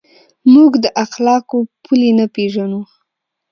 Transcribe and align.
موږ 0.53 0.71
د 0.83 0.85
اخلاقو 1.03 1.59
پولې 1.83 2.11
نه 2.19 2.25
پېژنو. 2.35 2.81